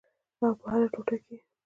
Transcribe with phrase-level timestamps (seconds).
[0.43, 1.39] او په هره ټوټه کې یې